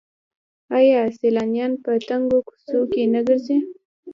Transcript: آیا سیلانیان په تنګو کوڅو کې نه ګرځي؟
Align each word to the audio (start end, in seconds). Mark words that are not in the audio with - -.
آیا 0.77 0.99
سیلانیان 1.17 1.73
په 1.83 1.91
تنګو 2.07 2.39
کوڅو 2.47 2.79
کې 2.91 3.03
نه 3.13 3.21
ګرځي؟ 3.27 3.57